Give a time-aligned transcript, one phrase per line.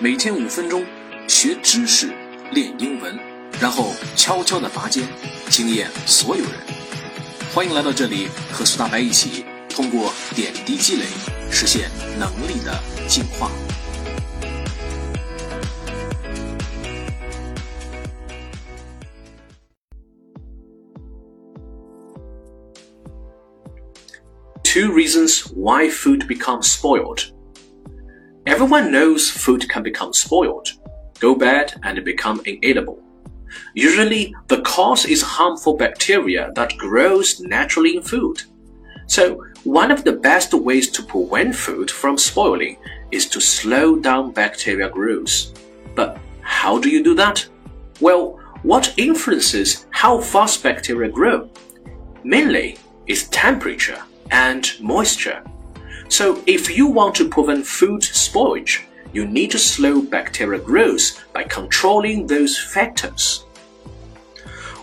[0.00, 0.86] 每天五分钟，
[1.26, 2.12] 学知识，
[2.52, 3.18] 练英文，
[3.60, 5.02] 然后悄悄的拔尖，
[5.50, 6.52] 惊艳所有人。
[7.52, 11.06] 欢迎来到这里，和苏大白一起通过点滴积累，
[11.50, 13.50] 实现能力的进化。
[24.62, 27.36] Two reasons why food becomes spoiled.
[28.58, 30.72] Everyone knows food can become spoiled,
[31.20, 33.00] go bad, and become inedible.
[33.74, 38.42] Usually, the cause is harmful bacteria that grows naturally in food.
[39.06, 42.78] So, one of the best ways to prevent food from spoiling
[43.12, 45.56] is to slow down bacteria growth.
[45.94, 47.46] But how do you do that?
[48.00, 51.48] Well, what influences how fast bacteria grow?
[52.24, 55.44] Mainly is temperature and moisture.
[56.08, 61.44] So if you want to prevent food spoilage, you need to slow bacteria growth by
[61.44, 63.44] controlling those factors.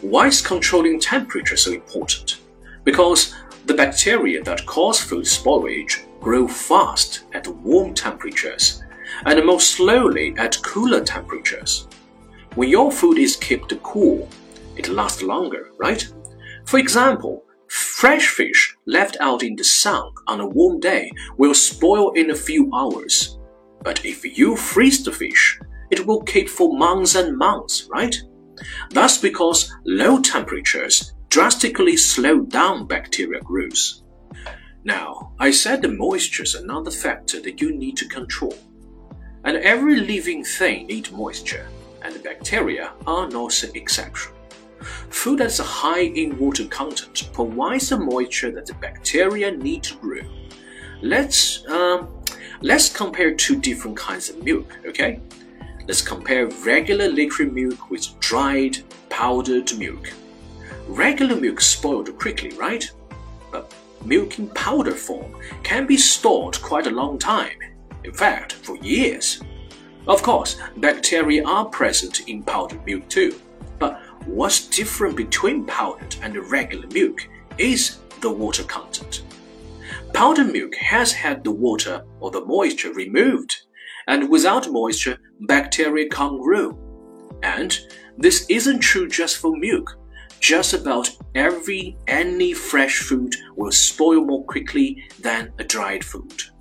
[0.00, 2.38] Why is controlling temperature so important?
[2.84, 3.34] Because
[3.66, 8.82] the bacteria that cause food spoilage grow fast at warm temperatures
[9.24, 11.88] and more slowly at cooler temperatures.
[12.54, 14.28] When your food is kept cool,
[14.76, 16.06] it lasts longer, right?
[16.66, 17.43] For example,
[17.74, 22.36] Fresh fish left out in the sun on a warm day will spoil in a
[22.36, 23.36] few hours.
[23.82, 25.58] But if you freeze the fish,
[25.90, 28.14] it will keep for months and months, right?
[28.90, 34.02] That's because low temperatures drastically slow down bacteria growth.
[34.84, 38.56] Now, I said the moisture is another factor that you need to control.
[39.42, 41.66] And every living thing needs moisture,
[42.02, 44.30] and bacteria are not an exception.
[45.24, 50.20] Food that's high in water content provides the moisture that the bacteria need to grow.
[51.00, 52.22] Let's um,
[52.60, 54.76] let's compare two different kinds of milk.
[54.84, 55.20] Okay,
[55.88, 58.76] let's compare regular liquid milk with dried
[59.08, 60.12] powdered milk.
[60.88, 62.84] Regular milk spoiled quickly, right?
[63.50, 63.74] But
[64.04, 67.56] milk in powder form can be stored quite a long time.
[68.04, 69.40] In fact, for years.
[70.06, 73.40] Of course, bacteria are present in powdered milk too,
[73.78, 77.27] but What's different between powdered and regular milk
[77.57, 79.23] is the water content.
[80.13, 83.61] Powdered milk has had the water or the moisture removed,
[84.07, 86.77] and without moisture, bacteria can't grow.
[87.43, 87.77] And
[88.17, 89.97] this isn't true just for milk.
[90.39, 96.51] Just about every any fresh food will spoil more quickly than a dried food.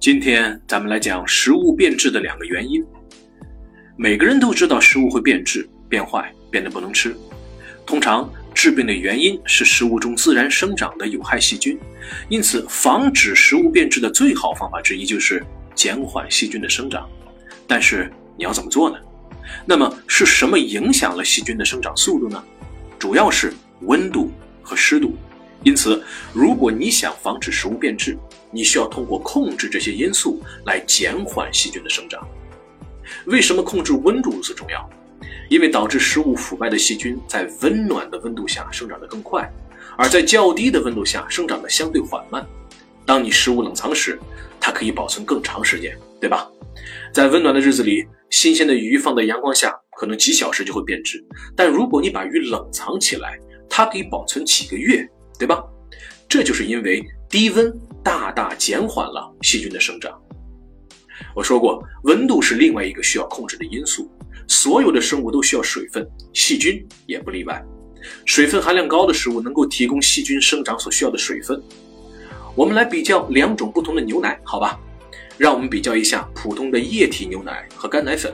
[0.00, 2.82] 今天咱们来讲食物变质的两个原因。
[3.97, 7.15] 每个人都知道食物会变质、变坏、变得不能吃。
[7.85, 11.79] 通常致病的原因是食物中自然生长的有害细菌，
[12.27, 15.41] 因此防止食物变质的最好方法之一就是
[15.73, 17.09] 减缓细菌的生长。
[17.65, 18.97] 但是你要怎么做呢？
[19.65, 22.43] 那么是什么影响了细菌的生长速度呢？
[22.99, 24.29] 主要是温度
[24.61, 25.15] 和湿度。
[25.63, 26.03] 因此，
[26.33, 28.17] 如果你想防止食物变质，
[28.51, 32.27] 你需要通过控制这些因素来减缓细菌的生长。
[33.25, 34.89] 为什么控制温度如此重要？
[35.49, 39.47] 因为导致食物腐败的细菌在温暖的温度下生长得更快，
[39.97, 42.45] 而在较低的温度下生长得相对缓慢。
[43.05, 44.19] 当你食物冷藏时，
[44.59, 46.49] 它可以保存更长时间，对吧？
[47.13, 51.19] 在温暖的日子里，新鲜的鱼放在阳光下，可能几小时就会变质；
[51.55, 53.37] 但如果你把鱼冷藏起来，
[53.69, 55.63] 它可以保存几个月，对吧？
[56.27, 57.71] 这就是因为低温
[58.03, 60.19] 大大减缓了细菌的生长。
[61.33, 64.09] 我说过，温度是另外一个需要控制的因素。
[64.47, 67.63] 所有的生物都需要水分，细菌也不例外。
[68.25, 71.59] 水分含量高的食物能够提供细菌生长所需要的水分。
[72.55, 74.79] 我们来比较两种不同的牛奶，好吧？
[75.37, 78.33] 让我们比较一下普通的液体牛奶和干奶粉。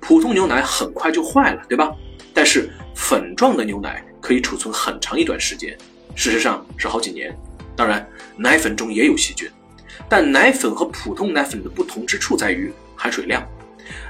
[0.00, 1.92] 普通牛奶很快就坏了，对吧？
[2.32, 5.76] 但是粉状的牛奶可以储存很长一段时间，
[6.14, 7.36] 事实上是好几年。
[7.74, 9.50] 当然，奶粉中也有细菌。
[10.08, 13.46] 但奶粉和普通奶粉的不同之处在于含水量，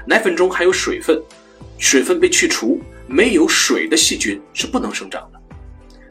[0.05, 1.21] 奶粉中含有水分，
[1.77, 5.41] 水分被去除，没有水的细菌是不能生长的。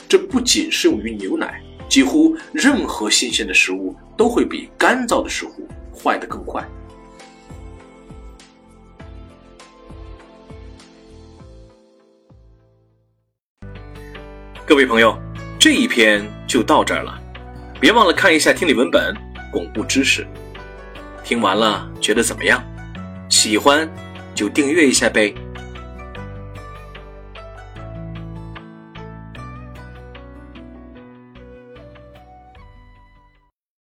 [0.08, 6.64] 这不仅适用于牛奶，几乎任何新鲜的食物都会比干燥的食物坏得更快。
[14.66, 15.16] 各位朋友，
[15.58, 17.20] 这一篇就到这儿了，
[17.80, 19.14] 别忘了看一下听力文本。
[19.54, 20.26] 巩固知识，
[21.22, 22.60] 听完了觉得怎么样？
[23.28, 23.88] 喜欢
[24.34, 25.32] 就订阅一下呗。